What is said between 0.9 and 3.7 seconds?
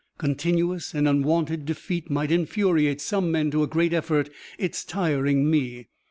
and unwonted defeat might infuriate some men to a